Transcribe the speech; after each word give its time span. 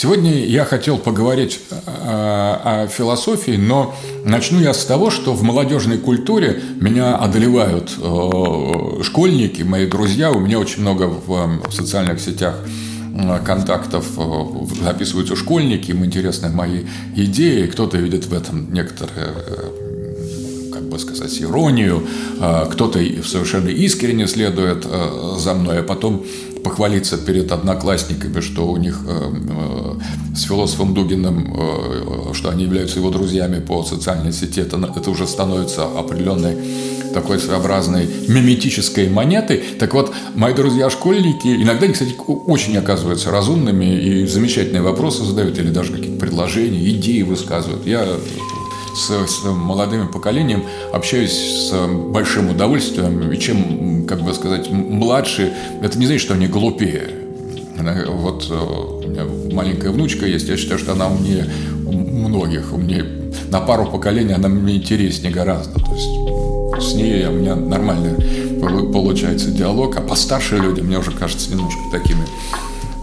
Сегодня 0.00 0.46
я 0.46 0.64
хотел 0.64 0.96
поговорить 0.96 1.60
о, 1.86 2.84
о 2.84 2.86
философии, 2.86 3.58
но 3.58 3.94
начну 4.24 4.58
я 4.58 4.72
с 4.72 4.86
того, 4.86 5.10
что 5.10 5.34
в 5.34 5.42
молодежной 5.42 5.98
культуре 5.98 6.62
меня 6.80 7.16
одолевают 7.16 7.92
э, 7.98 9.02
школьники, 9.02 9.60
мои 9.60 9.86
друзья. 9.86 10.32
У 10.32 10.40
меня 10.40 10.58
очень 10.58 10.80
много 10.80 11.02
в, 11.04 11.70
социальных 11.70 12.18
сетях 12.18 12.54
контактов 13.44 14.06
э, 14.16 14.82
записываются 14.82 15.36
школьники, 15.36 15.90
им 15.90 16.02
интересны 16.02 16.48
мои 16.48 16.84
идеи, 17.14 17.66
кто-то 17.66 17.98
видит 17.98 18.24
в 18.24 18.32
этом 18.32 18.72
некоторые 18.72 19.34
э, 19.34 20.70
как 20.72 20.88
бы 20.88 20.98
сказать, 20.98 21.42
иронию, 21.42 22.06
э, 22.40 22.68
кто-то 22.72 22.98
совершенно 23.22 23.68
искренне 23.68 24.26
следует 24.26 24.86
за 25.36 25.52
мной, 25.52 25.80
а 25.80 25.82
потом 25.82 26.24
похвалиться 26.62 27.18
перед 27.18 27.52
одноклассниками, 27.52 28.40
что 28.40 28.68
у 28.68 28.76
них 28.76 29.00
э, 29.06 29.32
э, 29.48 30.34
с 30.36 30.42
философом 30.42 30.94
Дугиным, 30.94 31.54
э, 31.54 32.34
что 32.34 32.50
они 32.50 32.64
являются 32.64 32.98
его 32.98 33.10
друзьями 33.10 33.60
по 33.60 33.82
социальной 33.82 34.32
сети, 34.32 34.60
это, 34.60 34.76
это 34.96 35.10
уже 35.10 35.26
становится 35.26 35.84
определенной 35.84 36.56
такой 37.12 37.38
своеобразной 37.38 38.08
миметической 38.28 39.08
монетой. 39.08 39.62
Так 39.78 39.94
вот, 39.94 40.12
мои 40.34 40.54
друзья-школьники, 40.54 41.48
иногда 41.48 41.84
они, 41.84 41.94
кстати, 41.94 42.14
очень 42.26 42.76
оказываются 42.76 43.30
разумными 43.30 43.84
и 43.84 44.26
замечательные 44.26 44.82
вопросы 44.82 45.24
задают, 45.24 45.58
или 45.58 45.70
даже 45.70 45.92
какие-то 45.92 46.20
предложения, 46.20 46.88
идеи 46.90 47.22
высказывают. 47.22 47.86
Я 47.86 48.06
с, 48.94 49.08
с 49.08 49.44
молодым 49.44 50.08
поколением 50.08 50.64
общаюсь 50.92 51.32
с 51.32 51.72
большим 52.10 52.50
удовольствием. 52.50 53.30
И 53.30 53.38
чем, 53.38 54.06
как 54.06 54.22
бы 54.22 54.34
сказать, 54.34 54.70
младше, 54.70 55.52
это 55.82 55.98
не 55.98 56.06
значит, 56.06 56.22
что 56.22 56.34
они 56.34 56.46
глупее. 56.46 57.08
Вот 58.08 58.46
э, 58.50 58.54
у 58.54 59.08
меня 59.08 59.24
маленькая 59.54 59.90
внучка 59.90 60.26
есть, 60.26 60.48
я 60.48 60.56
считаю, 60.56 60.78
что 60.78 60.92
она 60.92 61.08
мне 61.08 61.46
многих, 61.84 62.72
мне 62.72 63.04
на 63.50 63.60
пару 63.60 63.86
поколений 63.86 64.34
она 64.34 64.48
мне 64.48 64.76
интереснее 64.76 65.32
гораздо. 65.32 65.80
То 65.80 65.94
есть 65.94 66.90
с 66.90 66.94
ней 66.94 67.26
у 67.26 67.32
меня 67.32 67.56
нормально 67.56 68.16
получается 68.92 69.50
диалог, 69.50 69.96
а 69.96 70.00
постарше 70.00 70.56
люди 70.56 70.80
мне 70.80 70.98
уже 70.98 71.10
кажется 71.12 71.50
немножко 71.50 71.80
такими 71.90 72.22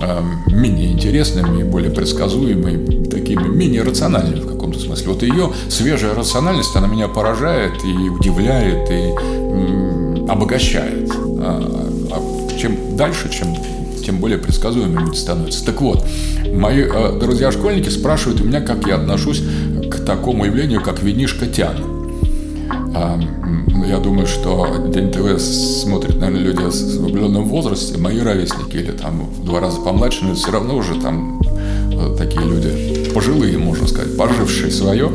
э, 0.02 0.22
менее 0.48 0.92
интересными, 0.92 1.64
более 1.64 1.92
предсказуемыми, 1.92 3.07
такими 3.28 3.48
менее 3.48 3.84
рациональными 3.84 4.40
в 4.40 4.48
каком-то 4.48 4.80
смысле. 4.80 5.08
Вот 5.10 5.22
ее 5.22 5.52
свежая 5.70 6.16
рациональность, 6.16 6.76
она 6.76 6.88
меня 6.88 7.08
поражает 7.08 7.74
и 7.84 8.10
удивляет, 8.10 8.90
и 8.90 10.30
обогащает. 10.30 11.12
А, 11.40 11.92
а 12.12 12.58
чем 12.58 12.96
дальше, 12.96 13.30
чем 13.30 13.56
тем 14.04 14.20
более 14.20 14.38
предсказуемыми 14.38 15.14
становятся. 15.14 15.66
Так 15.66 15.82
вот, 15.82 16.06
мои 16.54 16.84
э, 16.84 17.20
друзья-школьники 17.20 17.90
спрашивают 17.90 18.40
у 18.40 18.46
меня, 18.46 18.62
как 18.62 18.88
я 18.88 18.96
отношусь 18.96 19.42
к 19.92 20.06
такому 20.06 20.46
явлению, 20.46 20.82
как 20.82 21.04
винишка 21.04 21.46
тян. 21.46 21.76
А, 22.96 23.20
я 23.86 23.98
думаю, 23.98 24.28
что 24.28 24.88
День 24.94 25.12
ТВ 25.12 25.40
смотрят, 25.42 26.20
наверное, 26.20 26.46
люди 26.46 26.62
в 26.62 27.04
определенном 27.06 27.44
возрасте, 27.46 27.98
мои 27.98 28.20
ровесники 28.22 28.78
или 28.78 28.92
там 28.92 29.26
в 29.26 29.44
два 29.44 29.60
раза 29.60 29.82
помладше, 29.82 30.24
но 30.24 30.36
все 30.36 30.52
равно 30.52 30.78
уже 30.78 30.96
там 31.02 31.37
э, 31.37 31.37
пожилые, 33.28 33.58
можно 33.58 33.88
сказать, 33.88 34.16
пожившие 34.16 34.72
свое. 34.72 35.12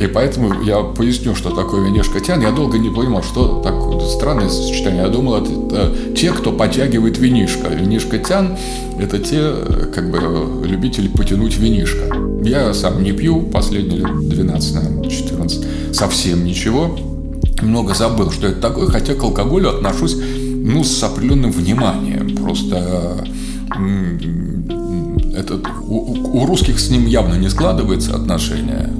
И 0.00 0.06
поэтому 0.08 0.62
я 0.64 0.80
поясню, 0.80 1.36
что 1.36 1.50
такое 1.50 1.86
винишка 1.86 2.20
тян. 2.20 2.40
Я 2.40 2.50
долго 2.50 2.78
не 2.78 2.90
понимал, 2.90 3.22
что 3.22 3.62
такое 3.62 4.04
странное 4.08 4.48
сочетание. 4.48 5.02
Я 5.02 5.08
думал, 5.08 5.36
это, 5.36 5.50
это 5.50 6.14
те, 6.16 6.32
кто 6.32 6.52
подтягивает 6.52 7.16
винишко. 7.18 7.68
Винишка 7.68 8.18
тян– 8.18 8.56
это 8.98 9.20
те, 9.20 9.54
как 9.94 10.10
бы, 10.10 10.66
любители 10.66 11.06
потянуть 11.06 11.56
винишко. 11.56 12.12
Я 12.42 12.74
сам 12.74 13.02
не 13.04 13.12
пью 13.12 13.42
последние 13.42 14.00
лет 14.00 14.28
12, 14.28 14.74
наверное, 14.74 15.10
14, 15.10 15.94
совсем 15.94 16.44
ничего 16.44 16.98
много 17.62 17.94
забыл, 17.94 18.30
что 18.30 18.48
это 18.48 18.60
такое, 18.60 18.88
хотя 18.88 19.14
к 19.14 19.22
алкоголю 19.22 19.70
отношусь 19.70 20.16
ну, 20.16 20.82
с 20.82 21.02
определенным 21.02 21.52
вниманием. 21.52 22.36
Просто 22.36 23.24
этот, 25.34 25.66
у, 25.82 26.40
у 26.40 26.46
русских 26.46 26.78
с 26.80 26.90
ним 26.90 27.06
явно 27.06 27.34
не 27.34 27.48
складывается 27.48 28.14
отношение. 28.14 28.90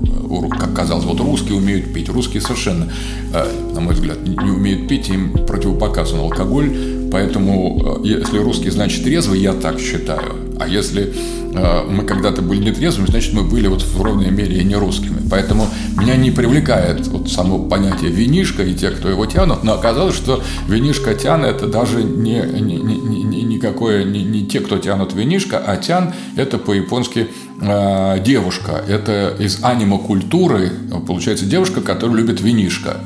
Как 0.51 0.75
казалось, 0.75 1.05
вот 1.05 1.21
русские 1.21 1.57
умеют 1.57 1.93
пить, 1.93 2.09
русские 2.09 2.41
совершенно, 2.41 2.91
э, 3.33 3.73
на 3.73 3.81
мой 3.81 3.95
взгляд, 3.95 4.19
не 4.27 4.51
умеют 4.51 4.89
пить, 4.89 5.09
им 5.09 5.33
противопоказан 5.47 6.19
алкоголь. 6.21 6.71
Поэтому, 7.13 8.01
э, 8.03 8.07
если 8.09 8.39
русский, 8.39 8.71
значит 8.71 9.05
трезвый, 9.05 9.41
я 9.41 9.53
так 9.53 9.79
считаю. 9.79 10.44
А 10.59 10.69
если 10.69 11.13
э, 11.53 11.85
мы 11.89 12.05
когда-то 12.05 12.41
были 12.43 12.65
нетрезвыми, 12.65 13.07
значит, 13.07 13.33
мы 13.33 13.43
были 13.43 13.67
вот 13.67 13.83
в 13.83 14.01
ровной 14.01 14.31
мере 14.31 14.63
не 14.63 14.77
русскими. 14.77 15.19
Поэтому 15.31 15.67
меня 15.99 16.17
не 16.17 16.31
привлекает 16.31 17.07
вот 17.09 17.31
само 17.31 17.59
понятие 17.59 18.11
винишка 18.11 18.63
и 18.63 18.75
те, 18.75 18.91
кто 18.91 19.09
его 19.09 19.27
тянут, 19.27 19.65
но 19.65 19.75
оказалось, 19.75 20.15
что 20.15 20.43
винишка 20.69 21.15
тян– 21.15 21.45
это 21.47 21.67
даже 21.67 22.03
не, 22.03 22.41
не, 22.41 22.77
не, 22.77 22.99
не, 22.99 23.43
никакое, 23.43 24.05
не, 24.05 24.23
не 24.23 24.47
те, 24.47 24.61
кто 24.61 24.79
тянут 24.79 25.13
винишка, 25.13 25.59
а 25.59 25.77
тян– 25.77 26.13
это 26.37 26.59
по-японски 26.59 27.29
э, 27.61 28.23
девушка. 28.25 28.85
Это 28.89 29.35
из 29.39 29.63
анима-культуры, 29.63 30.71
получается, 31.07 31.47
девушка, 31.47 31.81
которая 31.81 32.17
любит 32.17 32.41
винишка. 32.41 32.99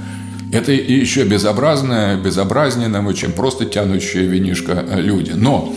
Это 0.53 0.73
еще 0.73 1.25
безобразное, 1.25 2.17
безобразнее, 2.17 2.91
чем 3.15 3.33
просто 3.33 3.67
тянущие 3.67 4.25
винишко 4.25 4.83
люди. 4.97 5.33
Но 5.33 5.75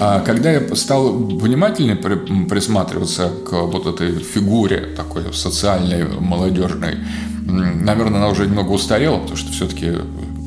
а 0.00 0.20
когда 0.20 0.52
я 0.52 0.74
стал 0.74 1.12
внимательнее 1.12 1.96
присматриваться 1.96 3.30
к 3.44 3.52
вот 3.52 3.86
этой 3.86 4.18
фигуре 4.18 4.88
такой 4.96 5.32
социальной, 5.32 6.04
молодежной, 6.04 6.98
наверное, 7.46 8.18
она 8.18 8.28
уже 8.28 8.46
немного 8.46 8.72
устарела, 8.72 9.18
потому 9.18 9.36
что 9.36 9.52
все-таки 9.52 9.94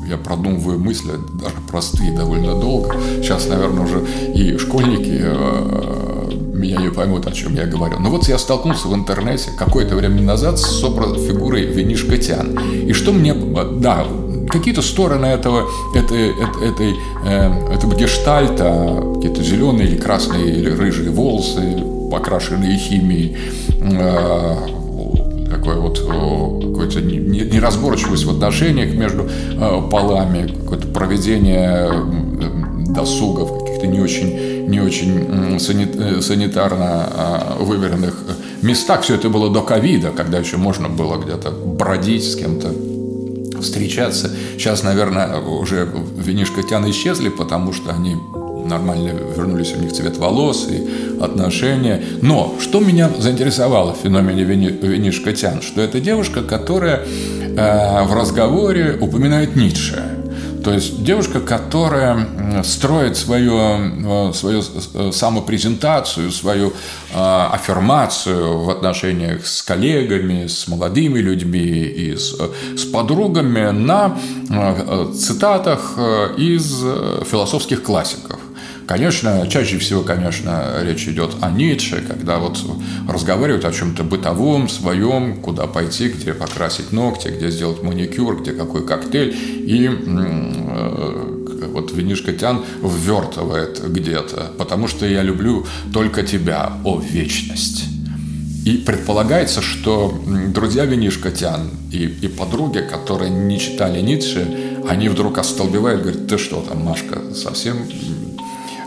я 0.08 0.16
продумываю 0.16 0.78
мысли, 0.78 1.12
даже 1.40 1.56
простые, 1.68 2.16
довольно 2.16 2.60
долго. 2.60 2.96
Сейчас, 3.22 3.46
наверное, 3.48 3.84
уже 3.84 4.04
и 4.34 4.58
школьники 4.58 5.20
э, 5.22 6.12
меня 6.52 6.78
не 6.78 6.90
поймут, 6.90 7.26
о 7.26 7.32
чем 7.32 7.54
я 7.54 7.66
говорю. 7.66 7.98
Но 7.98 8.10
вот 8.10 8.28
я 8.28 8.38
столкнулся 8.38 8.88
в 8.88 8.94
интернете 8.94 9.50
какое-то 9.58 9.96
время 9.96 10.22
назад 10.22 10.58
с 10.58 10.82
образом 10.84 11.18
фигурой 11.18 11.66
Винишка 11.66 12.16
Тян. 12.18 12.58
И 12.72 12.92
что 12.92 13.12
мне... 13.12 13.34
Да, 13.34 14.06
какие-то 14.48 14.82
стороны 14.82 15.26
этого, 15.26 15.68
этой, 15.94 16.30
этой, 16.30 16.96
э, 17.24 17.74
этого 17.74 17.94
гештальта, 17.94 19.02
какие-то 19.14 19.42
зеленые 19.42 19.88
или 19.88 19.96
красные 19.96 20.50
или 20.50 20.70
рыжие 20.70 21.10
волосы, 21.10 21.82
покрашенные 22.10 22.76
химией, 22.76 23.36
э, 23.80 24.56
такое 25.50 25.76
вот 25.76 25.98
какое-то 25.98 27.00
неразборчивость 27.00 28.24
в 28.24 28.30
отношениях 28.30 28.94
между 28.94 29.24
э, 29.24 29.82
полами, 29.90 30.48
какое-то 30.48 30.88
проведение 30.88 31.90
досугов, 32.88 33.60
каких-то 33.60 33.86
не 33.86 34.00
очень, 34.00 34.66
не 34.68 34.80
очень 34.80 35.58
санитарно 35.58 37.56
выверенных 37.60 38.14
местах. 38.62 39.02
Все 39.02 39.14
это 39.14 39.28
было 39.28 39.50
до 39.50 39.62
ковида, 39.62 40.10
когда 40.10 40.38
еще 40.38 40.56
можно 40.56 40.88
было 40.88 41.16
где-то 41.16 41.50
бродить 41.50 42.24
с 42.30 42.36
кем-то 42.36 42.72
встречаться. 43.62 44.30
Сейчас, 44.54 44.82
наверное, 44.82 45.38
уже 45.38 45.88
винишка 46.16 46.62
тян 46.62 46.88
исчезли, 46.90 47.28
потому 47.28 47.72
что 47.72 47.90
они 47.92 48.16
нормально 48.66 49.10
вернулись 49.36 49.74
у 49.76 49.80
них 49.80 49.92
цвет 49.92 50.16
волос 50.16 50.68
и 50.70 51.22
отношения. 51.22 52.02
Но 52.20 52.54
что 52.60 52.80
меня 52.80 53.10
заинтересовало 53.18 53.94
в 53.94 53.98
феномене 53.98 54.44
винишка 54.44 55.32
тян, 55.32 55.62
что 55.62 55.80
это 55.80 56.00
девушка, 56.00 56.42
которая 56.42 57.00
э, 57.00 58.04
в 58.04 58.14
разговоре 58.14 58.98
упоминает 59.00 59.56
Ницше. 59.56 60.11
То 60.64 60.72
есть 60.72 61.02
девушка, 61.02 61.40
которая 61.40 62.62
строит 62.62 63.16
свою, 63.16 63.58
э, 63.58 64.32
свою 64.32 64.62
э, 64.62 65.10
самопрезентацию, 65.12 66.30
свою 66.30 66.68
э, 66.68 66.72
аффирмацию 67.14 68.58
в 68.58 68.70
отношениях 68.70 69.46
с 69.46 69.62
коллегами, 69.62 70.46
с 70.46 70.68
молодыми 70.68 71.18
людьми 71.18 71.58
и 71.58 72.16
с, 72.16 72.34
с 72.76 72.84
подругами 72.84 73.70
на 73.70 74.16
цитатах 75.14 75.98
из 76.36 76.84
философских 77.30 77.82
классиков. 77.82 78.38
Конечно, 78.92 79.46
чаще 79.48 79.78
всего, 79.78 80.02
конечно, 80.02 80.82
речь 80.82 81.08
идет 81.08 81.36
о 81.40 81.50
Ницше, 81.50 82.04
когда 82.06 82.38
вот 82.38 82.58
разговаривают 83.08 83.64
о 83.64 83.72
чем-то 83.72 84.04
бытовом, 84.04 84.68
своем, 84.68 85.40
куда 85.40 85.66
пойти, 85.66 86.08
где 86.08 86.34
покрасить 86.34 86.92
ногти, 86.92 87.28
где 87.28 87.50
сделать 87.50 87.82
маникюр, 87.82 88.42
где 88.42 88.52
какой 88.52 88.86
коктейль. 88.86 89.34
И 89.34 89.88
э, 89.88 91.68
вот 91.72 91.90
винишка 91.94 92.34
Тян 92.34 92.66
ввертывает 92.82 93.82
где-то, 93.82 94.52
потому 94.58 94.88
что 94.88 95.06
я 95.06 95.22
люблю 95.22 95.66
только 95.94 96.22
тебя, 96.22 96.74
о 96.84 97.00
вечность. 97.00 97.86
И 98.66 98.76
предполагается, 98.76 99.62
что 99.62 100.22
друзья 100.48 100.84
Винишка 100.84 101.30
Тян 101.30 101.70
и, 101.90 102.04
и 102.04 102.28
подруги, 102.28 102.80
которые 102.80 103.30
не 103.30 103.58
читали 103.58 104.02
Ницше, 104.02 104.46
они 104.86 105.08
вдруг 105.08 105.38
остолбевают, 105.38 106.02
говорят, 106.02 106.26
ты 106.26 106.36
что 106.36 106.60
там, 106.60 106.82
Машка, 106.82 107.34
совсем 107.34 107.78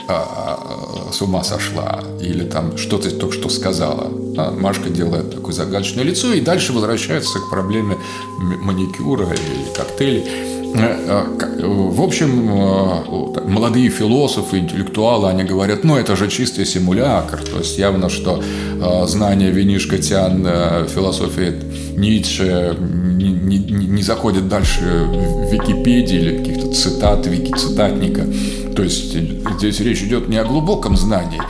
а, 0.07 1.10
с 1.12 1.22
ума 1.22 1.44
сошла, 1.44 2.04
или 2.22 2.44
там 2.44 2.78
что 2.78 2.98
ты 2.98 3.10
только 3.10 3.34
что 3.34 3.50
сказала. 3.50 4.12
А 4.38 4.52
Машка 4.52 4.90
делает 4.90 5.34
такое 5.34 5.54
загадочное 5.54 6.04
лицо 6.04 6.34
и 6.34 6.42
дальше 6.42 6.74
возвращается 6.74 7.40
к 7.40 7.50
проблеме 7.50 7.98
маникюра 8.38 9.28
или 9.28 9.74
коктейлей. 9.75 10.56
Э, 10.78 11.24
э, 11.40 11.66
в 11.66 12.02
общем, 12.02 12.50
э, 12.50 13.42
молодые 13.48 13.90
философы, 13.90 14.60
интеллектуалы, 14.60 15.30
они 15.30 15.44
говорят, 15.44 15.84
ну, 15.84 15.96
это 15.96 16.16
же 16.16 16.28
чистый 16.28 16.66
симулятор. 16.66 17.42
То 17.42 17.60
есть 17.60 17.78
явно, 17.78 18.10
что 18.10 18.44
знание 19.07 19.52
винишка 19.52 19.98
Тян, 19.98 20.46
философии 20.88 21.54
Ницше 21.98 22.78
не, 22.80 23.30
не, 23.30 23.57
не 23.57 24.04
заходит 24.04 24.50
дальше 24.50 24.81
в 24.81 25.52
Википедии 25.52 26.18
или 26.18 26.38
каких-то 26.38 26.74
цитат, 26.74 27.25
вики-цитатника. 27.25 28.25
То 28.75 28.83
есть 28.83 29.16
здесь 29.57 29.80
речь 29.80 30.01
идет 30.01 30.27
не 30.30 30.38
о 30.38 30.44
глубоком 30.44 30.98
знании. 30.98 31.42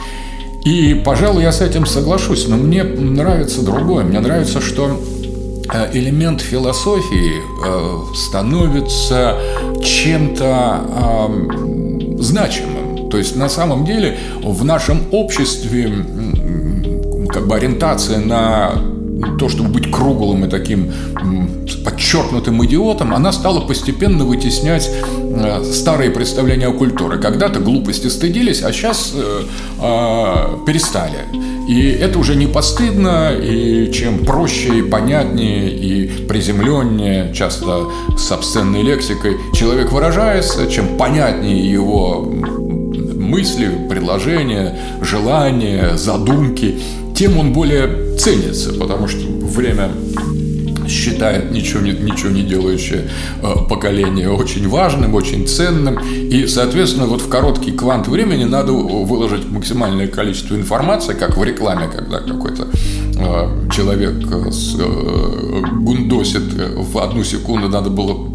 И, 0.64 0.94
пожалуй, 1.06 1.44
я 1.44 1.52
с 1.52 1.62
этим 1.62 1.86
соглашусь, 1.86 2.48
но 2.48 2.58
мне 2.58 2.84
нравится 2.84 3.62
другое. 3.62 4.04
Мне 4.04 4.20
нравится, 4.20 4.62
что 4.62 5.00
Э, 5.74 5.90
элемент 5.94 6.42
философии 6.42 7.42
э, 7.66 8.16
становится 8.16 9.38
чем-то 9.84 11.30
значимым. 12.20 13.10
То 13.10 13.18
есть 13.18 13.36
на 13.36 13.50
самом 13.50 13.86
деле 13.86 14.18
в 14.44 14.64
нашем 14.64 15.02
обществе 15.12 15.92
как 17.30 17.48
бы 17.48 17.56
ориентация 17.56 18.20
на 18.20 18.74
то, 19.40 19.50
чтобы 19.50 19.70
быть 19.70 19.92
круглым 19.92 20.46
и 20.46 20.50
таким 20.50 20.92
подчеркнутым 21.84 22.66
идиотом, 22.66 23.14
она 23.14 23.32
стала 23.32 23.62
постепенно 23.62 24.26
вытеснять 24.26 24.90
э, 24.90 25.64
старые 25.64 26.12
представления 26.12 26.68
о 26.68 26.74
культуре. 26.74 27.18
Когда-то 27.18 27.60
глупости 27.60 28.08
стыдились, 28.08 28.64
а 28.64 28.72
сейчас 28.74 29.14
э, 29.16 29.44
э, 29.82 30.66
перестали. 30.66 31.20
И 31.68 31.90
это 31.90 32.20
уже 32.20 32.36
не 32.36 32.48
постыдно, 32.48 33.32
и 33.34 33.92
чем 33.92 34.20
проще 34.20 34.80
и 34.80 34.82
понятнее 34.82 35.72
и 35.72 36.08
приземленнее, 36.28 37.34
часто 37.34 37.86
с 38.18 38.32
обсценной 38.32 38.84
лексикой, 38.84 39.38
человек 39.54 39.92
выражается, 39.92 40.68
чем 40.68 40.98
понятнее 40.98 41.72
его 41.72 42.22
мысли, 43.16 43.72
предложения, 43.90 44.78
желания, 45.02 45.98
задумки, 45.98 46.80
тем 47.16 47.38
он 47.38 47.54
более 47.54 48.18
ценится, 48.18 48.74
потому 48.74 49.08
что 49.08 49.26
время 49.26 49.90
считает 50.88 51.52
ничего 51.52 51.82
не, 51.82 51.92
ничего 51.92 52.30
не 52.30 52.44
делающее 52.44 53.10
э, 53.42 53.54
поколение 53.70 54.30
очень 54.30 54.68
важным, 54.68 55.16
очень 55.16 55.48
ценным. 55.48 56.00
И, 56.00 56.48
соответственно, 56.48 57.08
вот 57.08 57.22
в 57.22 57.30
короткий 57.30 57.72
квант 57.72 58.08
времени 58.08 58.44
надо 58.44 58.72
выложить 58.72 59.50
максимальное 59.50 60.08
количество 60.08 60.56
информации, 60.56 61.14
как 61.14 61.38
в 61.38 61.44
рекламе, 61.44 61.88
когда 61.88 62.20
какой-то 62.20 62.68
человек 63.72 64.14
с, 64.52 64.76
э, 64.78 65.62
гундосит 65.80 66.54
в 66.76 66.98
одну 67.00 67.24
секунду, 67.24 67.70
надо 67.70 67.90
было 67.90 68.30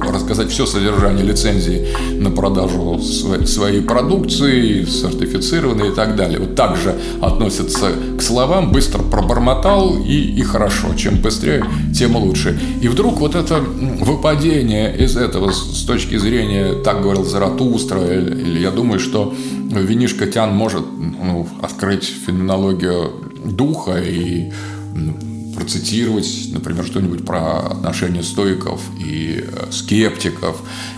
рассказать 0.00 0.50
все 0.50 0.66
содержание 0.66 1.24
лицензии 1.24 1.86
на 2.12 2.30
продажу 2.30 3.00
своей 3.00 3.82
продукции, 3.82 4.84
сертифицированной 4.84 5.88
и 5.88 5.94
так 5.94 6.16
далее. 6.16 6.38
Вот 6.38 6.54
так 6.54 6.76
же 6.76 6.94
относятся 7.20 7.92
к 8.18 8.22
словам, 8.22 8.72
быстро 8.72 9.02
пробормотал 9.02 9.96
и, 9.98 10.14
и 10.14 10.42
хорошо. 10.42 10.94
Чем 10.96 11.20
быстрее, 11.20 11.64
тем 11.94 12.16
лучше. 12.16 12.58
И 12.80 12.88
вдруг 12.88 13.20
вот 13.20 13.34
это 13.34 13.60
выпадение 13.60 14.96
из 14.96 15.16
этого 15.16 15.50
с 15.52 15.84
точки 15.84 16.16
зрения, 16.18 16.74
так 16.82 17.02
говорил 17.02 17.24
Заратустра, 17.24 18.00
или 18.00 18.60
я 18.60 18.70
думаю, 18.70 19.00
что 19.00 19.34
винишка 19.82 20.26
Тян 20.26 20.54
может 20.54 20.84
ну, 20.98 21.46
открыть 21.62 22.04
феноменологию 22.04 23.25
духа 23.46 23.98
и 23.98 24.52
ну, 24.94 25.14
процитировать, 25.56 26.48
например, 26.52 26.84
что-нибудь 26.84 27.24
про 27.24 27.66
отношения 27.66 28.22
стоиков 28.22 28.80
и 29.00 29.42
э, 29.42 29.70
скептиков. 29.70 30.56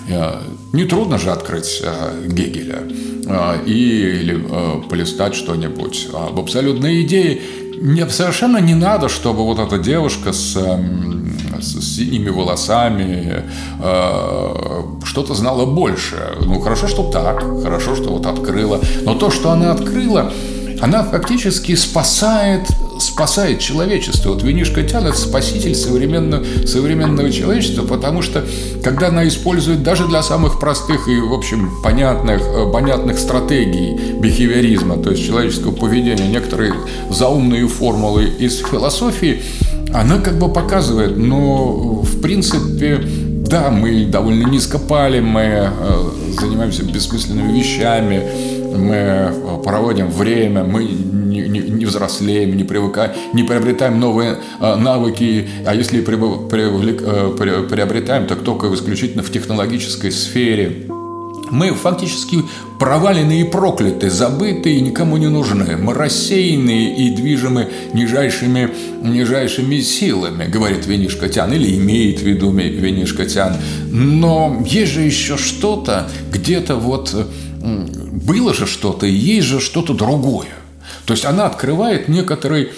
Э, 0.09 0.41
нетрудно 0.73 1.19
же 1.19 1.31
открыть 1.31 1.81
э, 1.83 2.27
Гегеля 2.27 2.83
или 3.67 4.43
полистать 4.89 5.35
что-нибудь 5.35 6.09
об 6.15 6.41
абсолютной 6.41 7.03
идее. 7.03 7.43
Мне 7.79 8.09
совершенно 8.09 8.56
не 8.56 8.75
надо, 8.75 9.11
чтобы 9.11 9.45
вот 9.45 9.59
эта 9.59 9.77
девушка 9.79 10.33
с, 10.33 10.56
с 11.61 11.97
синими 11.97 12.31
волосами 12.31 13.45
что-то 15.05 15.35
знала 15.35 15.67
больше. 15.67 16.39
Ну, 16.41 16.59
хорошо, 16.61 16.89
что 16.89 17.11
так, 17.11 17.41
хорошо, 17.62 17.95
что 17.97 18.09
вот 18.09 18.25
открыла. 18.25 18.81
Но 19.03 19.15
то, 19.15 19.31
что 19.31 19.50
она 19.50 19.73
открыла, 19.73 20.33
она 20.81 21.03
фактически 21.03 21.75
спасает 21.75 22.63
спасает 23.01 23.61
человечество. 23.61 24.31
Вот 24.31 24.43
винишка 24.43 24.83
Тян– 24.83 25.07
это 25.09 25.17
спаситель 25.17 25.75
современного, 25.75 26.45
современного 26.67 27.31
человечества, 27.31 27.85
потому 27.85 28.23
что, 28.23 28.45
когда 28.83 29.09
она 29.09 29.27
использует 29.29 29.83
даже 29.83 30.07
для 30.07 30.23
самых 30.23 30.59
простых 30.59 31.09
и, 31.09 31.21
в 31.21 31.33
общем, 31.33 31.71
понятных, 31.83 32.43
э, 32.43 32.71
понятных 32.73 33.19
стратегий 33.19 34.15
бихевиоризма, 34.19 34.97
то 34.97 35.11
есть 35.11 35.25
человеческого 35.25 35.73
поведения, 35.73 36.27
некоторые 36.29 36.75
заумные 37.11 37.69
формулы 37.69 38.25
из 38.25 38.59
философии, 38.59 39.43
она 39.95 40.19
как 40.19 40.39
бы 40.39 40.53
показывает, 40.53 41.17
но, 41.17 42.03
в 42.03 42.21
принципе, 42.21 43.01
да, 43.49 43.71
мы 43.71 44.05
довольно 44.05 44.47
низко 44.47 44.79
пали, 44.79 45.21
мы 45.21 45.41
э, 45.41 45.71
занимаемся 46.39 46.85
бессмысленными 46.85 47.59
вещами, 47.59 48.23
мы 48.76 48.94
э, 48.94 49.62
проводим 49.65 50.11
время, 50.11 50.65
мы 50.65 50.85
не, 50.85 51.41
не, 51.49 51.61
не 51.61 51.85
взрослеем, 51.85 52.56
не 52.56 52.65
привыкаем, 52.65 53.12
не 53.32 53.43
приобретаем 53.43 53.99
новые 53.99 54.38
э, 54.61 54.75
навыки, 54.76 55.49
а 55.67 55.75
если 55.75 56.00
привлек, 56.00 57.03
э, 57.03 57.67
приобретаем, 57.70 58.26
так 58.26 58.41
только 58.41 58.73
исключительно 58.75 59.23
в 59.23 59.31
технологической 59.31 60.12
сфере. 60.12 60.87
Мы 61.50 61.73
фактически 61.73 62.43
провалены 62.79 63.41
и 63.41 63.44
прокляты, 63.44 64.11
забыты 64.11 64.76
и 64.76 64.81
никому 64.82 65.17
не 65.17 65.29
нужны. 65.29 65.79
Мы 65.79 65.94
рассеяны 65.94 66.94
и 66.94 67.11
движимы 67.11 67.69
нижайшими, 67.94 68.71
нижайшими 69.03 69.81
силами, 69.81 70.44
говорит 70.44 70.87
Винишкотян, 70.87 71.50
или 71.53 71.76
имеет 71.76 72.21
в 72.21 72.23
виду 72.23 72.50
Винишкотян. 72.50 73.56
Но 73.91 74.62
есть 74.67 74.93
же 74.93 75.00
еще 75.00 75.38
что-то, 75.38 76.11
где-то 76.31 76.76
вот 76.76 77.14
было 78.29 78.53
же 78.53 78.67
что-то, 78.67 79.07
и 79.07 79.11
есть 79.11 79.47
же 79.47 79.59
что-то 79.59 79.95
другое. 79.95 80.53
То 81.07 81.15
есть 81.15 81.25
она 81.25 81.47
открывает 81.47 82.09
некоторый, 82.09 82.73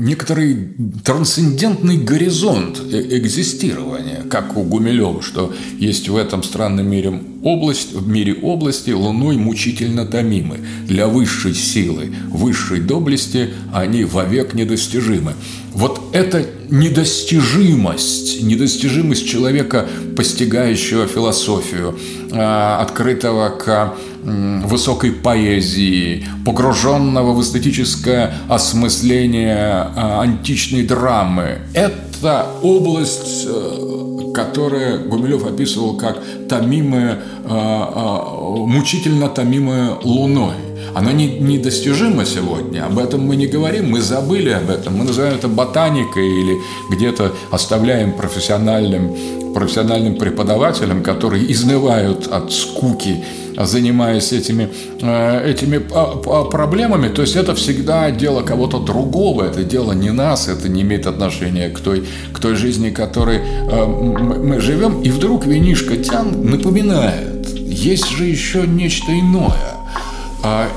некоторый 0.00 0.68
трансцендентный 1.04 1.96
горизонт 1.96 2.78
э, 2.92 3.16
экзистирования, 3.16 4.24
как 4.28 4.56
у 4.56 4.62
Гумилева, 4.62 5.22
что 5.22 5.54
есть 5.78 6.08
в 6.08 6.16
этом 6.16 6.42
странном 6.42 6.86
мире 6.88 7.18
область, 7.42 7.94
в 7.94 8.06
мире 8.06 8.34
области 8.34 8.90
луной 8.90 9.36
мучительно 9.36 10.04
томимы. 10.04 10.58
Для 10.86 11.06
высшей 11.06 11.54
силы, 11.54 12.12
высшей 12.28 12.80
доблести 12.80 13.50
они 13.72 14.04
вовек 14.04 14.52
недостижимы. 14.52 15.34
Вот 15.72 16.00
эта 16.12 16.44
недостижимость, 16.68 18.42
недостижимость 18.42 19.26
человека, 19.26 19.88
постигающего 20.16 21.06
философию, 21.06 21.98
а, 22.32 22.82
открытого 22.82 23.48
к 23.50 23.94
высокой 24.22 25.12
поэзии, 25.12 26.26
погруженного 26.44 27.32
в 27.32 27.42
эстетическое 27.42 28.34
осмысление 28.48 29.56
а, 29.56 30.20
античной 30.22 30.82
драмы. 30.82 31.58
Это 31.74 32.46
область, 32.62 33.46
э, 33.46 34.32
которую 34.34 35.08
Гумилев 35.08 35.46
описывал 35.46 35.96
как 35.96 36.18
томимая, 36.48 37.20
а, 37.44 38.66
мучительно 38.66 39.28
томимая 39.28 39.96
луной. 40.02 40.69
Она 40.94 41.12
не, 41.12 41.26
недостижима 41.26 42.24
сегодня, 42.24 42.86
об 42.86 42.98
этом 42.98 43.20
мы 43.20 43.36
не 43.36 43.46
говорим, 43.46 43.90
мы 43.90 44.00
забыли 44.00 44.50
об 44.50 44.70
этом, 44.70 44.96
мы 44.96 45.04
называем 45.04 45.34
это 45.34 45.48
ботаникой 45.48 46.26
или 46.26 46.58
где-то 46.90 47.32
оставляем 47.50 48.12
профессиональным, 48.12 49.14
профессиональным 49.54 50.16
преподавателям, 50.16 51.02
которые 51.02 51.50
изнывают 51.52 52.26
от 52.26 52.52
скуки, 52.52 53.24
занимаясь 53.56 54.32
этими, 54.32 54.68
э, 55.00 55.50
этими 55.50 55.80
а, 55.92 56.20
а, 56.26 56.44
проблемами. 56.44 57.08
То 57.08 57.22
есть 57.22 57.36
это 57.36 57.54
всегда 57.54 58.10
дело 58.10 58.42
кого-то 58.42 58.78
другого, 58.78 59.44
это 59.44 59.62
дело 59.62 59.92
не 59.92 60.10
нас, 60.10 60.48
это 60.48 60.68
не 60.68 60.82
имеет 60.82 61.06
отношения 61.06 61.68
к 61.68 61.78
той, 61.80 62.04
к 62.32 62.40
той 62.40 62.56
жизни, 62.56 62.90
которой 62.90 63.38
э, 63.38 63.86
мы 63.86 64.60
живем. 64.60 65.02
И 65.02 65.10
вдруг 65.10 65.46
винишка 65.46 65.96
Тян 65.96 66.50
напоминает, 66.50 67.48
есть 67.54 68.08
же 68.08 68.24
еще 68.24 68.66
нечто 68.66 69.12
иное– 69.12 69.76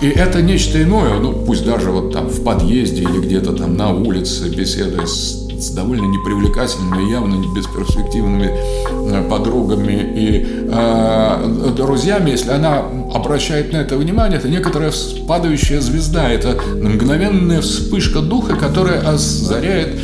и 0.01 0.07
это 0.07 0.41
нечто 0.41 0.81
иное, 0.81 1.19
ну 1.19 1.31
пусть 1.31 1.65
даже 1.65 1.91
вот 1.91 2.11
там 2.11 2.27
в 2.27 2.43
подъезде 2.43 3.03
или 3.03 3.19
где-то 3.19 3.53
там 3.53 3.77
на 3.77 3.91
улице, 3.91 4.49
беседуя 4.49 5.05
с, 5.05 5.47
с 5.57 5.69
довольно 5.69 6.05
непривлекательными, 6.05 7.09
явно 7.09 7.41
бесперспективными 7.55 8.51
э, 8.51 9.29
подругами 9.29 9.93
и 10.15 10.45
э, 10.69 11.73
друзьями, 11.77 12.31
если 12.31 12.51
она 12.51 12.83
обращает 13.13 13.71
на 13.71 13.77
это 13.77 13.95
внимание, 13.95 14.37
это 14.37 14.49
некоторая 14.49 14.91
падающая 15.27 15.79
звезда, 15.79 16.29
это 16.29 16.59
мгновенная 16.75 17.61
вспышка 17.61 18.19
духа, 18.19 18.55
которая 18.57 19.07
озаряет 19.07 19.97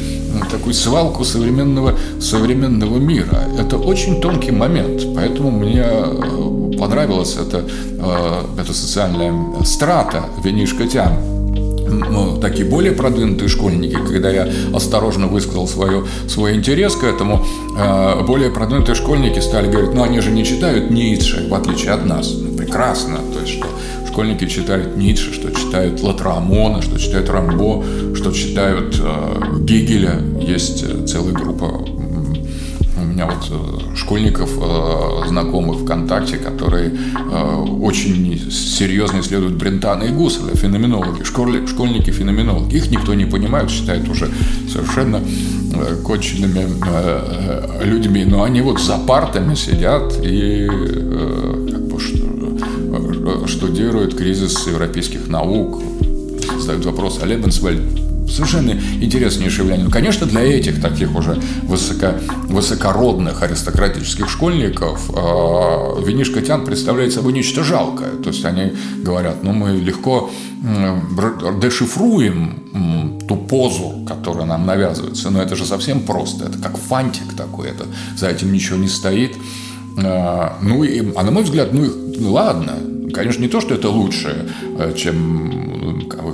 такую 0.50 0.74
свалку 0.74 1.24
современного, 1.26 1.96
современного 2.22 2.98
мира. 2.98 3.44
Это 3.60 3.78
очень 3.78 4.22
тонкий 4.22 4.52
момент, 4.52 5.04
поэтому 5.16 5.52
мне 5.52 5.86
э, 6.80 6.82
понравилась 6.82 7.38
эта, 7.38 7.66
э, 7.68 8.62
эта 8.62 8.74
социальная 8.74 9.34
страта 9.64 10.26
винишка 10.44 10.86
ну, 11.90 12.38
такие 12.38 12.66
более 12.66 12.92
продвинутые 12.92 13.50
школьники, 13.50 13.98
когда 14.08 14.30
я 14.30 14.48
осторожно 14.74 15.28
высказал 15.28 15.68
свое, 15.68 16.06
свой 16.28 16.56
интерес 16.56 16.96
к 16.96 17.04
этому, 17.04 17.46
э, 17.78 18.24
более 18.26 18.52
продвинутые 18.52 18.96
школьники 18.96 19.40
стали 19.40 19.70
говорить, 19.72 19.94
ну 19.94 20.04
они 20.04 20.20
же 20.20 20.32
не 20.32 20.46
читают 20.46 20.92
Ницше, 20.92 21.48
в 21.50 21.54
отличие 21.54 21.92
от 21.92 22.06
нас. 22.06 22.32
Ну, 22.32 22.56
прекрасно, 22.56 23.18
то 23.34 23.40
есть 23.42 23.54
что 23.54 23.68
школьники 24.08 24.48
читают 24.48 24.98
Ницше, 24.98 25.34
что 25.34 25.52
читают 25.52 26.02
Латрамона, 26.02 26.82
что 26.82 27.00
читают 27.00 27.30
Рамбо, 27.30 27.84
что 28.16 28.32
читают 28.32 29.00
э, 29.00 29.60
Гегеля. 29.62 30.22
Есть 30.42 30.84
э, 30.84 31.06
целая 31.06 31.34
группа 31.34 31.68
меня 33.20 33.26
вот 33.26 33.48
э, 33.52 33.96
школьников, 33.96 34.50
э, 34.62 35.28
знакомых 35.28 35.82
ВКонтакте, 35.82 36.38
которые 36.38 36.92
э, 36.92 37.56
очень 37.82 38.50
серьезно 38.50 39.20
исследуют 39.20 39.56
Брентана 39.56 40.04
и 40.04 40.10
Гусселя, 40.10 40.56
феноменологи, 40.56 41.24
школь, 41.24 41.68
школьники-феноменологи. 41.68 42.78
Их 42.78 42.92
никто 42.92 43.14
не 43.14 43.26
понимает, 43.26 43.70
считают 43.70 44.08
уже 44.08 44.30
совершенно 44.72 45.22
конченными 46.06 46.66
людьми, 47.84 48.26
но 48.26 48.44
они 48.44 48.62
вот 48.62 48.80
за 48.82 48.98
партами 48.98 49.56
сидят 49.56 50.14
и 50.24 50.68
штудируют 53.48 54.16
кризис 54.16 54.68
европейских 54.68 55.28
наук, 55.28 55.82
задают 56.60 56.86
вопрос, 56.86 57.20
а 57.22 57.26
Лебенсвальд 57.26 58.09
совершенно 58.30 58.72
интереснейшее 59.02 59.64
влияние. 59.64 59.86
Ну, 59.86 59.92
конечно, 59.92 60.26
для 60.28 60.42
этих 60.42 60.82
таких 60.82 61.16
уже 61.16 61.40
высоко, 61.64 62.14
высокородных 62.48 63.42
аристократических 63.42 64.30
школьников 64.30 65.10
э, 65.10 66.04
винишка 66.06 66.42
тян 66.42 66.66
представляет 66.66 67.14
собой 67.14 67.34
нечто 67.34 67.64
жалкое. 67.64 68.12
То 68.24 68.30
есть 68.30 68.46
они 68.46 68.74
говорят, 69.04 69.44
ну 69.44 69.54
мы 69.54 69.72
легко 69.72 70.30
дешифруем 71.62 73.20
ту 73.28 73.38
позу, 73.38 74.06
которая 74.08 74.46
нам 74.46 74.66
навязывается, 74.66 75.30
но 75.30 75.42
это 75.42 75.56
же 75.56 75.66
совсем 75.66 76.02
просто, 76.02 76.46
это 76.46 76.58
как 76.58 76.78
фантик 76.78 77.34
такой, 77.36 77.70
это 77.70 77.86
за 78.18 78.28
этим 78.28 78.52
ничего 78.52 78.78
не 78.78 78.88
стоит. 78.88 79.36
Э, 79.98 80.50
ну, 80.62 80.84
и, 80.84 81.14
а 81.16 81.24
на 81.24 81.32
мой 81.32 81.44
взгляд, 81.44 81.74
ну, 81.74 81.86
ну 82.18 82.32
ладно, 82.32 82.74
Конечно, 83.14 83.42
не 83.42 83.48
то, 83.48 83.62
что 83.62 83.76
это 83.76 83.90
лучше, 83.90 84.50
э, 84.78 84.94
чем... 84.96 85.70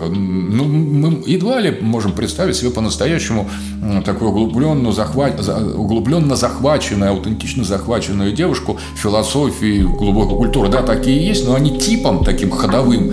Ну, 0.07 0.63
мы 0.65 1.23
едва 1.25 1.59
ли 1.59 1.77
можем 1.81 2.11
представить 2.11 2.55
себе 2.55 2.71
по-настоящему 2.71 3.49
такую 4.05 4.31
углубленно, 4.31 4.91
захват... 4.91 5.39
углубленно 5.75 6.35
захваченную, 6.35 7.11
аутентично 7.11 7.63
захваченную 7.63 8.31
девушку 8.31 8.77
философии, 8.95 9.81
глубокой 9.81 10.37
культуры. 10.37 10.69
Да, 10.69 10.81
такие 10.81 11.25
есть, 11.25 11.45
но 11.45 11.55
они 11.55 11.77
типом 11.77 12.23
таким 12.23 12.51
ходовым 12.51 13.11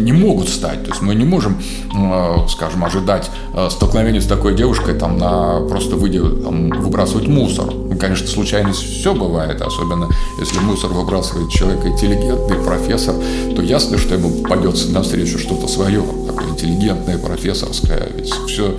не 0.00 0.12
могут 0.12 0.48
стать. 0.48 0.84
То 0.84 0.90
есть 0.90 1.02
мы 1.02 1.14
не 1.14 1.24
можем, 1.24 1.60
э, 1.94 2.36
скажем, 2.48 2.84
ожидать 2.84 3.30
э, 3.54 3.68
столкновения 3.70 4.20
с 4.20 4.26
такой 4.26 4.54
девушкой, 4.54 4.94
там, 4.94 5.18
на 5.18 5.60
просто 5.60 5.96
выйдя, 5.96 6.24
там, 6.28 6.70
выбрасывать 6.70 7.28
мусор. 7.28 7.72
Ну, 7.72 7.96
конечно, 7.96 8.26
случайность 8.26 8.82
все 8.82 9.14
бывает, 9.14 9.60
особенно 9.62 10.08
если 10.38 10.58
мусор 10.58 10.92
выбрасывает 10.92 11.50
человек 11.50 11.84
интеллигентный 11.86 12.56
профессор, 12.56 13.14
то 13.54 13.62
ясно, 13.62 13.98
что 13.98 14.14
ему 14.14 14.30
попадется 14.42 14.90
навстречу 14.90 15.38
что-то 15.38 15.68
свое, 15.68 16.02
такое 16.26 16.48
интеллигентное, 16.48 17.18
профессорское. 17.18 18.08
Ведь 18.16 18.32
все 18.48 18.74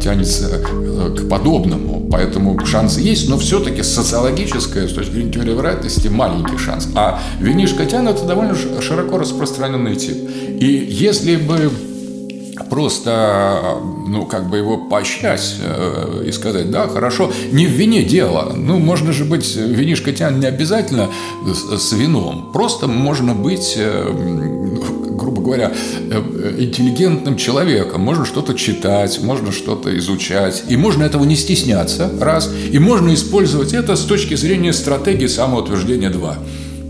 тянется 0.00 0.60
э, 0.62 1.16
к 1.16 1.28
подобному. 1.28 2.06
Поэтому 2.10 2.64
шанс 2.64 2.98
есть, 2.98 3.28
но 3.28 3.38
все-таки 3.38 3.82
социологическое, 3.82 4.88
с 4.88 4.92
точки 4.92 5.12
зрения 5.12 5.32
теории 5.32 5.54
вероятности, 5.54 6.08
маленький 6.08 6.58
шанс. 6.58 6.88
А 6.94 7.20
винишка 7.40 7.86
тян– 7.86 8.08
это 8.08 8.24
довольно 8.24 8.54
широко 8.54 9.18
распространенный 9.18 9.96
тип. 9.96 10.16
И 10.60 10.86
если 10.90 11.36
бы 11.36 11.70
просто, 12.70 13.78
ну, 14.06 14.26
как 14.26 14.48
бы 14.48 14.58
его 14.58 14.78
поощрять 14.78 15.56
э, 15.60 16.24
и 16.26 16.32
сказать, 16.32 16.70
да, 16.70 16.88
хорошо, 16.88 17.30
не 17.52 17.66
в 17.66 17.70
вине 17.70 18.02
дело. 18.02 18.52
Ну, 18.56 18.78
можно 18.78 19.12
же 19.12 19.24
быть, 19.24 19.56
винишка 19.56 20.12
тян 20.12 20.40
не 20.40 20.46
обязательно 20.46 21.08
с, 21.46 21.78
с 21.80 21.92
вином. 21.92 22.50
Просто 22.52 22.86
можно 22.86 23.34
быть 23.34 23.74
э, 23.76 24.12
говоря, 25.44 25.72
э, 26.10 26.54
интеллигентным 26.58 27.36
человеком. 27.36 28.00
Можно 28.00 28.24
что-то 28.24 28.54
читать, 28.54 29.20
можно 29.22 29.52
что-то 29.52 29.96
изучать. 29.98 30.64
И 30.68 30.76
можно 30.76 31.04
этого 31.04 31.24
не 31.24 31.36
стесняться, 31.36 32.10
раз. 32.20 32.50
И 32.72 32.78
можно 32.78 33.14
использовать 33.14 33.72
это 33.72 33.94
с 33.94 34.04
точки 34.04 34.34
зрения 34.34 34.72
стратегии 34.72 35.28
самоутверждения, 35.28 36.10
два. 36.10 36.38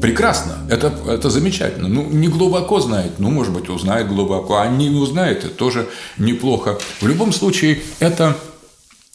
Прекрасно, 0.01 0.59
это, 0.69 0.93
это 1.09 1.31
замечательно. 1.31 1.89
Ну, 1.89 2.07
не 2.11 2.29
глубоко 2.29 2.81
знает, 2.81 3.13
ну, 3.19 3.31
может 3.31 3.53
быть, 3.53 3.69
узнает 3.69 4.09
глубоко, 4.09 4.59
а 4.59 4.69
не 4.69 4.91
узнает, 4.91 5.45
это 5.45 5.55
тоже 5.55 5.89
неплохо. 6.19 6.79
В 7.01 7.07
любом 7.07 7.33
случае, 7.33 7.79
это 8.01 8.37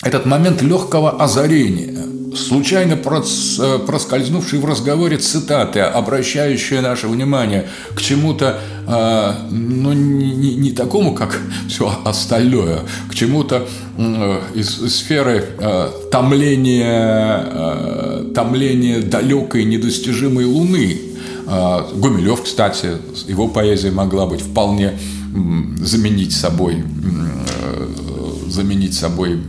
этот 0.02 0.26
момент 0.26 0.62
легкого 0.62 1.22
озарения, 1.22 2.06
случайно 2.36 2.94
э, 2.94 3.80
проскользнувший 3.86 4.60
в 4.60 4.66
разговоре 4.66 5.18
цитаты, 5.18 5.80
обращающие 5.80 6.82
наше 6.82 7.08
внимание 7.08 7.68
к 7.94 8.02
чему-то, 8.02 8.60
э, 8.88 9.34
ну, 9.52 9.94
не, 9.94 10.56
не 10.56 10.72
такому, 10.72 11.14
как 11.14 11.40
все 11.68 11.92
остальное, 12.06 12.82
к 13.10 13.16
чему-то 13.16 13.68
э, 13.98 14.42
из 14.56 14.70
сферы 14.94 15.46
томления, 16.12 17.46
томления 18.34 19.02
далекой 19.02 19.64
недостижимой 19.66 20.46
Луны. 20.46 21.02
Гумилев, 21.96 22.44
кстати, 22.44 22.90
его 23.28 23.48
поэзия 23.48 23.92
могла 23.92 24.28
быть 24.28 24.42
вполне 24.42 25.00
заменить 25.82 26.34
собой 26.34 26.84
заменить 28.50 28.94
собой 28.94 29.40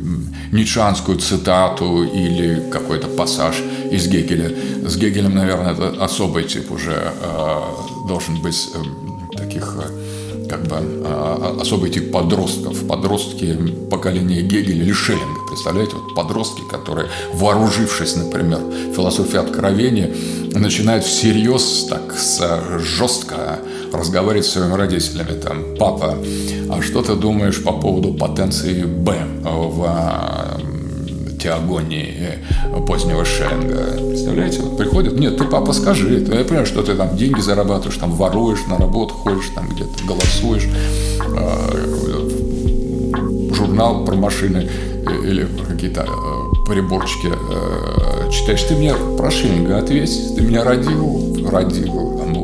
ницшанскую 0.53 1.19
цитату 1.19 2.03
или 2.05 2.71
какой-то 2.71 3.09
пассаж 3.09 3.57
из 3.91 4.07
Гегеля. 4.09 4.51
С 4.89 4.97
Гегелем, 4.97 5.35
наверное, 5.35 5.73
это 5.73 6.05
особый 6.05 6.45
тип 6.45 6.71
уже 6.73 7.13
э, 7.23 7.61
должен 8.09 8.41
быть 8.43 8.71
э, 8.75 9.37
таких 9.37 9.77
как 10.49 10.63
бы 10.65 10.77
э, 10.77 11.57
особый 11.61 11.91
тип 11.91 12.11
подростков. 12.13 12.87
Подростки 12.87 13.57
поколения 13.91 14.43
Гегеля 14.43 14.83
или 14.83 14.93
Шеллинга. 14.93 15.40
Представляете, 15.51 15.97
вот 15.97 16.15
подростки, 16.15 16.63
которые, 16.63 17.09
вооружившись, 17.35 18.15
например, 18.15 18.61
философией 18.95 19.41
откровения, 19.41 20.15
начинают 20.55 21.05
всерьез 21.05 21.87
так 21.89 22.15
жестко 22.79 23.59
разговаривать 23.93 24.47
с 24.47 24.53
своими 24.53 24.75
родителями. 24.75 25.33
Там, 25.41 25.65
папа, 25.77 26.17
а 26.71 26.81
что 26.81 27.03
ты 27.03 27.17
думаешь 27.17 27.63
по 27.63 27.73
поводу 27.73 28.15
потенции 28.15 28.85
Б 28.85 29.27
в 29.43 31.39
теогонии 31.43 32.39
позднего 32.87 33.25
Шеллинга. 33.25 33.97
Представляете? 34.09 34.61
Вот 34.63 34.77
приходят, 34.77 35.19
нет, 35.19 35.37
ты, 35.37 35.45
папа, 35.45 35.73
скажи. 35.73 36.21
Я 36.21 36.45
понимаю, 36.45 36.67
что 36.67 36.83
ты 36.83 36.95
там 36.95 37.17
деньги 37.17 37.41
зарабатываешь, 37.41 37.97
там 37.99 38.13
воруешь, 38.13 38.67
на 38.69 38.79
работу 38.79 39.15
ходишь, 39.15 39.49
там 39.55 39.69
где-то 39.69 40.05
голосуешь, 40.07 40.69
журнал 43.57 44.05
про 44.05 44.15
машины 44.15 44.71
или 45.11 45.47
какие-то 45.69 46.03
э, 46.03 46.67
приборчики 46.67 47.29
э, 47.29 48.31
читаешь. 48.31 48.63
Ты 48.63 48.77
мне 48.77 48.95
про 49.17 49.31
Шеллинга 49.31 49.79
ответь, 49.79 50.35
ты 50.37 50.43
меня 50.43 50.65
родил, 50.65 51.49
родил. 51.49 51.93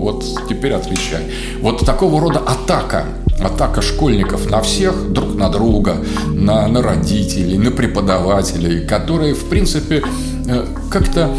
Вот 0.07 0.25
теперь 0.49 0.73
отвечай. 0.73 1.31
Вот 1.61 1.85
такого 1.85 2.21
рода 2.21 2.41
атака 2.41 3.05
атака 3.41 3.83
школьников 3.83 4.51
на 4.51 4.63
всех, 4.63 5.13
друг 5.13 5.35
на 5.35 5.49
друга, 5.49 5.97
на, 6.29 6.67
на 6.69 6.83
родителей, 6.83 7.59
на 7.59 7.71
преподавателей, 7.71 8.87
которые, 8.87 9.35
в 9.35 9.45
принципе, 9.49 10.03
э, 10.49 10.67
как-то 10.91 11.31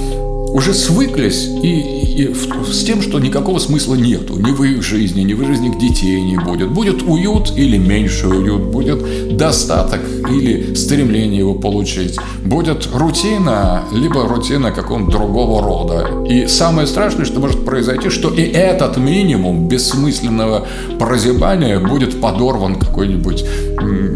уже 0.49 0.73
свыклись 0.73 1.47
и, 1.63 1.96
и 2.17 2.33
с 2.33 2.83
тем, 2.83 3.03
что 3.03 3.19
никакого 3.19 3.59
смысла 3.59 3.93
нету. 3.93 4.37
Ни 4.39 4.51
в 4.51 4.63
их 4.63 4.81
жизни, 4.81 5.21
ни 5.21 5.33
в 5.33 5.45
жизни 5.45 5.71
детей 5.79 6.19
не 6.21 6.37
будет. 6.37 6.71
Будет 6.71 7.03
уют 7.03 7.53
или 7.55 7.77
меньше 7.77 8.27
уют. 8.27 8.63
Будет 8.63 9.37
достаток 9.37 10.01
или 10.27 10.73
стремление 10.73 11.39
его 11.39 11.53
получить. 11.53 12.17
Будет 12.43 12.89
рутина, 12.91 13.83
либо 13.93 14.27
рутина 14.27 14.71
какого-то 14.71 15.11
другого 15.11 15.61
рода. 15.61 16.25
И 16.27 16.47
самое 16.47 16.87
страшное, 16.87 17.25
что 17.25 17.39
может 17.39 17.63
произойти, 17.63 18.09
что 18.09 18.33
и 18.33 18.41
этот 18.41 18.97
минимум 18.97 19.67
бессмысленного 19.67 20.65
прозябания 20.97 21.79
будет 21.79 22.19
подорван 22.19 22.79
какой-нибудь 22.79 23.45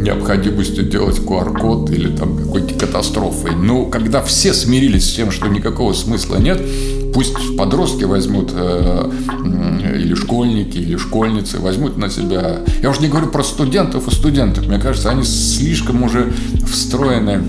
необходимостью 0.02 0.86
делать 0.86 1.20
QR-код 1.20 1.92
или 1.92 2.16
там 2.16 2.36
какой-то 2.36 2.74
катастрофой. 2.74 3.52
Но 3.56 3.86
когда 3.86 4.24
все 4.24 4.54
смирились 4.56 5.08
с 5.08 5.14
тем, 5.14 5.30
что 5.30 5.48
никакого 5.48 5.94
смысла 5.94 6.38
нет, 6.38 6.60
пусть 7.14 7.58
подростки 7.58 8.04
возьмут 8.04 8.52
э, 8.54 9.12
или 9.96 10.14
школьники, 10.14 10.78
или 10.78 10.98
школьницы 10.98 11.60
возьмут 11.60 11.98
на 11.98 12.10
себя. 12.10 12.60
Я 12.82 12.90
уже 12.90 13.02
не 13.02 13.08
говорю 13.08 13.28
про 13.28 13.44
студентов 13.44 14.08
и 14.08 14.12
студентов. 14.12 14.68
Мне 14.68 14.80
кажется, 14.80 15.10
они 15.10 15.24
слишком 15.24 16.04
уже 16.04 16.32
встроены 16.66 17.42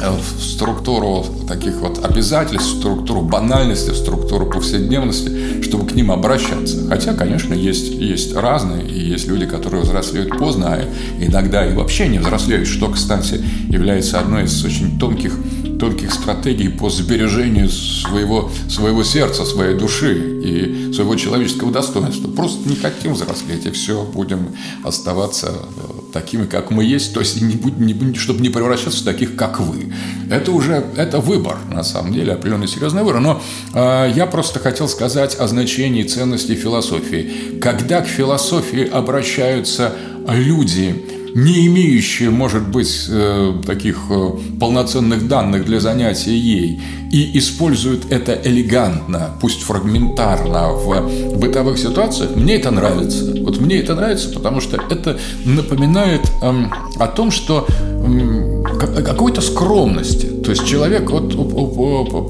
Э, 0.00 0.10
в 0.12 0.42
структуру 0.42 1.24
таких 1.48 1.76
вот 1.76 2.04
обязательств, 2.04 2.68
в 2.68 2.78
структуру 2.78 3.22
банальности, 3.22 3.90
в 3.90 3.96
структуру 3.96 4.46
повседневности, 4.46 5.62
чтобы 5.62 5.86
к 5.86 5.94
ним 5.94 6.10
обращаться. 6.10 6.86
Хотя, 6.88 7.12
конечно, 7.14 7.54
есть, 7.54 7.90
есть 7.90 8.34
разные, 8.34 8.86
и 8.86 8.98
есть 8.98 9.26
люди, 9.28 9.46
которые 9.46 9.82
взрослеют 9.82 10.38
поздно, 10.38 10.74
а 10.74 10.84
иногда 11.18 11.66
и 11.66 11.74
вообще 11.74 12.08
не 12.08 12.18
взрослеют, 12.18 12.66
что, 12.66 12.88
кстати, 12.88 13.42
является 13.68 14.20
одной 14.20 14.44
из 14.44 14.64
очень 14.64 14.98
тонких 14.98 15.34
тонких 15.80 16.12
стратегий 16.12 16.68
по 16.68 16.90
сбережению 16.90 17.70
своего, 17.70 18.50
своего 18.68 19.02
сердца, 19.02 19.46
своей 19.46 19.74
души 19.74 20.40
и 20.44 20.92
своего 20.92 21.16
человеческого 21.16 21.72
достоинства. 21.72 22.30
Просто 22.30 22.68
не 22.68 22.76
хотим 22.76 23.14
взрослеть, 23.14 23.64
и 23.64 23.70
все, 23.70 24.04
будем 24.04 24.54
оставаться 24.84 25.48
э, 25.48 26.12
такими, 26.12 26.44
как 26.44 26.70
мы 26.70 26.84
есть, 26.84 27.14
то 27.14 27.20
есть 27.20 27.40
не, 27.40 27.54
не, 27.54 28.14
чтобы 28.14 28.40
не 28.40 28.50
превращаться 28.50 29.00
в 29.00 29.04
таких, 29.04 29.36
как 29.36 29.58
вы. 29.58 29.92
Это 30.30 30.52
уже 30.52 30.84
это 30.96 31.18
выбор, 31.18 31.56
на 31.72 31.82
самом 31.82 32.12
деле, 32.12 32.34
определенный 32.34 32.68
серьезный 32.68 33.02
выбор. 33.02 33.20
Но 33.20 33.42
э, 33.74 34.12
я 34.14 34.26
просто 34.26 34.60
хотел 34.60 34.86
сказать 34.86 35.34
о 35.36 35.48
значении 35.48 36.02
ценности 36.02 36.54
философии. 36.54 37.58
Когда 37.60 38.02
к 38.02 38.06
философии 38.06 38.86
обращаются 38.86 39.94
люди, 40.28 41.19
не 41.34 41.66
имеющие, 41.66 42.30
может 42.30 42.68
быть, 42.68 43.06
э, 43.08 43.54
таких 43.66 43.98
э, 44.10 44.30
полноценных 44.58 45.28
данных 45.28 45.64
для 45.64 45.80
занятия 45.80 46.36
ей, 46.36 46.80
и 47.10 47.38
используют 47.38 48.10
это 48.10 48.38
элегантно, 48.44 49.30
пусть 49.40 49.62
фрагментарно 49.62 50.72
в 50.72 51.38
бытовых 51.38 51.78
ситуациях, 51.78 52.36
мне 52.36 52.54
это 52.54 52.70
нравится. 52.70 53.34
Вот 53.42 53.60
мне 53.60 53.78
это 53.78 53.94
нравится, 53.94 54.30
потому 54.30 54.60
что 54.60 54.76
это 54.90 55.18
напоминает 55.44 56.20
эм, 56.42 56.72
о 56.98 57.06
том, 57.08 57.30
что 57.30 57.66
эм, 57.68 58.62
какой-то 59.04 59.40
скромности. 59.40 60.26
То 60.26 60.52
есть 60.52 60.66
человек, 60.66 61.10
вот, 61.10 61.30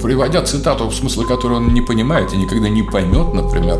приводя 0.03 0.43
цитату, 0.43 0.89
в 0.89 0.95
смысле 0.95 1.25
которой 1.27 1.59
он 1.59 1.75
не 1.75 1.83
понимает 1.83 2.33
и 2.33 2.37
никогда 2.37 2.69
не 2.69 2.83
поймет, 2.83 3.35
например, 3.35 3.79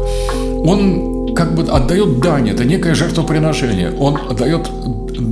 он 0.65 1.20
как 1.41 1.55
бы 1.55 1.63
отдает 1.63 2.21
дань, 2.21 2.51
это 2.51 2.67
некое 2.67 2.95
жертвоприношение. 2.95 3.95
Он 3.99 4.19
отдает 4.29 4.69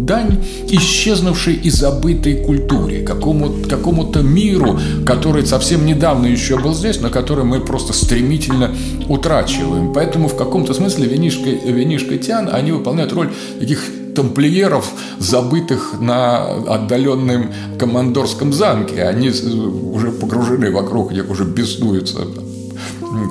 дань 0.06 0.42
исчезнувшей 0.66 1.52
и 1.52 1.68
забытой 1.68 2.46
культуре, 2.46 3.02
какому-то 3.02 3.68
какому 3.68 4.10
миру, 4.22 4.80
который 5.04 5.44
совсем 5.46 5.84
недавно 5.84 6.24
еще 6.24 6.58
был 6.58 6.72
здесь, 6.72 6.98
но 7.02 7.10
который 7.10 7.44
мы 7.44 7.60
просто 7.60 7.92
стремительно 7.92 8.74
утрачиваем. 9.06 9.92
Поэтому 9.92 10.28
в 10.28 10.36
каком-то 10.36 10.72
смысле 10.72 11.08
винишка, 11.08 11.50
винишка 11.50 12.16
Тян, 12.16 12.48
они 12.50 12.72
выполняют 12.72 13.12
роль 13.12 13.28
таких 13.60 13.84
тамплиеров, 14.16 14.90
забытых 15.18 16.00
на 16.00 16.54
отдаленном 16.74 17.52
командорском 17.78 18.54
замке. 18.54 19.02
Они 19.02 19.28
уже 19.28 20.10
погружены 20.10 20.70
вокруг, 20.70 21.12
где 21.12 21.20
уже 21.20 21.44
беснуются 21.44 22.20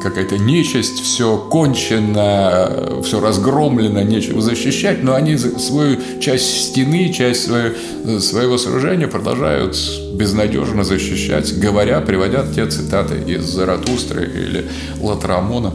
какая-то 0.01 0.37
нечисть, 0.37 1.01
все 1.01 1.37
кончено, 1.37 3.01
все 3.03 3.19
разгромлено, 3.19 4.01
нечего 4.01 4.41
защищать, 4.41 5.03
но 5.03 5.15
они 5.15 5.37
свою 5.37 5.97
часть 6.19 6.69
стены, 6.69 7.11
часть 7.13 7.45
свою, 7.45 7.73
своего 8.19 8.57
сражения 8.57 9.07
продолжают 9.07 9.77
безнадежно 10.13 10.83
защищать, 10.83 11.57
говоря, 11.59 12.01
приводя 12.01 12.45
те 12.45 12.65
цитаты 12.67 13.15
из 13.25 13.43
Заратустры 13.43 14.25
или 14.25 14.65
Латрамона, 14.99 15.73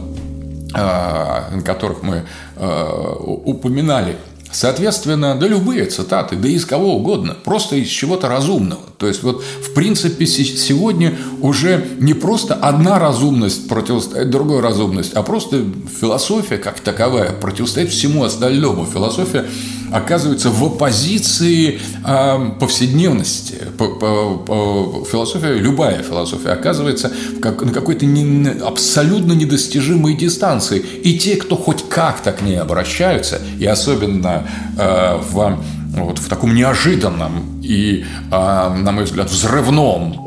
а, 0.73 1.49
которых 1.65 2.03
мы 2.03 2.23
а, 2.57 3.15
упоминали– 3.15 4.17
Соответственно, 4.53 5.35
да 5.35 5.47
любые 5.47 5.85
цитаты, 5.85 6.35
да 6.35 6.47
из 6.47 6.65
кого 6.65 6.95
угодно, 6.95 7.35
просто 7.43 7.75
из 7.75 7.87
чего-то 7.87 8.29
разумного. 8.29 8.83
То 8.97 9.07
есть 9.07 9.23
вот 9.23 9.43
в 9.43 9.73
принципе 9.73 10.25
сегодня 10.27 11.17
уже 11.41 11.85
не 11.99 12.13
просто 12.13 12.53
одна 12.53 12.99
разумность 12.99 13.67
противостоит 13.67 14.29
другой 14.29 14.61
разумность, 14.61 15.13
а 15.13 15.23
просто 15.23 15.65
философия 15.99 16.57
как 16.57 16.79
таковая 16.79 17.31
противостоит 17.31 17.89
всему 17.89 18.23
остальному. 18.23 18.85
Философия 18.85 19.45
оказывается 19.93 20.49
в 20.49 20.63
оппозиции 20.63 21.79
э, 22.03 22.51
повседневности. 22.59 23.55
По, 23.77 23.87
по, 23.87 24.37
по, 24.37 25.05
философия, 25.05 25.53
любая 25.53 26.01
философия 26.01 26.49
оказывается 26.49 27.11
как, 27.41 27.61
на 27.61 27.71
какой-то 27.71 28.05
не, 28.05 28.49
абсолютно 28.49 29.33
недостижимой 29.33 30.15
дистанции. 30.15 30.79
И 30.79 31.19
те, 31.19 31.35
кто 31.35 31.55
хоть 31.55 31.87
как-то 31.87 32.31
к 32.31 32.41
ней 32.41 32.59
обращаются, 32.59 33.39
и 33.59 33.65
особенно 33.65 34.47
э, 34.77 35.17
в, 35.31 35.59
вот, 35.95 36.17
в 36.17 36.27
таком 36.27 36.55
неожиданном 36.55 37.61
и, 37.61 38.03
э, 38.31 38.31
на 38.31 38.91
мой 38.91 39.03
взгляд, 39.03 39.29
взрывном 39.29 40.23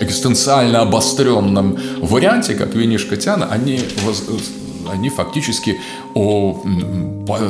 экзистенциально 0.00 0.82
обостренном 0.82 1.78
варианте, 2.00 2.54
как 2.54 2.74
винишка 2.74 3.16
Тяна, 3.16 3.48
они 3.50 3.80
они 4.90 5.08
фактически 5.08 5.80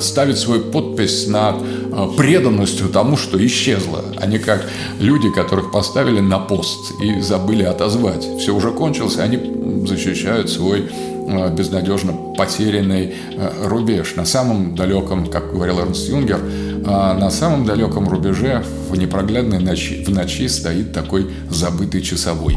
ставят 0.00 0.38
свою 0.38 0.62
подпись 0.62 1.26
над 1.26 1.56
э, 1.62 2.08
преданностью 2.16 2.88
тому, 2.88 3.16
что 3.16 3.44
исчезло. 3.44 4.04
Они 4.16 4.38
как 4.38 4.68
люди, 4.98 5.30
которых 5.30 5.70
поставили 5.70 6.20
на 6.20 6.38
пост 6.38 6.92
и 7.00 7.20
забыли 7.20 7.64
отозвать. 7.64 8.26
Все 8.38 8.54
уже 8.54 8.70
кончилось, 8.70 9.16
и 9.16 9.20
они 9.20 9.86
защищают 9.86 10.50
свой 10.50 10.88
э, 10.88 11.54
безнадежно 11.54 12.12
потерянный 12.36 13.14
э, 13.32 13.68
рубеж. 13.68 14.14
На 14.16 14.24
самом 14.24 14.74
далеком, 14.74 15.26
как 15.26 15.52
говорил 15.52 15.78
Эрнст 15.80 16.08
Юнгер, 16.08 16.40
на 16.86 17.30
самом 17.30 17.64
далеком 17.64 18.08
рубеже 18.08 18.64
в 18.90 18.96
непроглядной 18.96 19.58
ночи, 19.58 20.04
в 20.06 20.10
ночи 20.10 20.48
стоит 20.48 20.92
такой 20.92 21.30
забытый 21.50 22.00
часовой. 22.00 22.56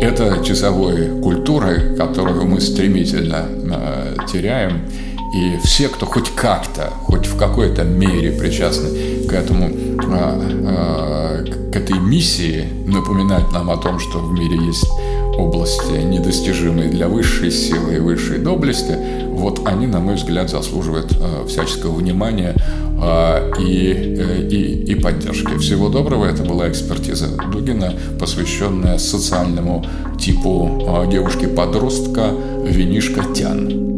Это 0.00 0.44
часовой 0.44 1.20
культуры, 1.20 1.96
которую 1.96 2.46
мы 2.46 2.60
стремительно 2.60 3.46
теряем. 4.30 4.82
И 5.34 5.58
все, 5.64 5.88
кто 5.88 6.06
хоть 6.06 6.30
как-то, 6.36 6.92
хоть 7.02 7.26
в 7.26 7.36
какой-то 7.36 7.82
мере 7.82 8.30
причастны 8.30 9.26
к 9.26 9.32
этому, 9.32 9.68
а, 10.06 10.40
а, 10.66 11.44
к 11.72 11.76
этой 11.76 11.98
миссии, 11.98 12.68
напоминать 12.86 13.50
нам 13.50 13.68
о 13.68 13.76
том, 13.76 13.98
что 13.98 14.20
в 14.20 14.32
мире 14.32 14.56
есть 14.64 14.86
области, 15.36 16.02
недостижимые 16.02 16.90
для 16.90 17.08
высшей 17.08 17.50
силы 17.50 17.96
и 17.96 17.98
высшей 17.98 18.38
доблести, 18.38 18.96
вот 19.30 19.66
они, 19.66 19.86
на 19.86 20.00
мой 20.00 20.14
взгляд, 20.14 20.50
заслуживают 20.50 21.12
а, 21.20 21.46
всяческого 21.46 21.94
внимания 21.94 22.54
и, 23.58 24.16
э, 24.18 24.48
и, 24.48 24.92
и 24.92 24.94
поддержки. 24.94 25.58
Всего 25.58 25.88
доброго. 25.88 26.24
Это 26.24 26.42
была 26.42 26.70
экспертиза 26.70 27.26
Дугина, 27.52 27.92
посвященная 28.18 28.96
социальному 28.98 29.84
типу 30.18 31.06
девушки-подростка 31.10 32.30
Винишка 32.64 33.24
Тян. 33.34 33.93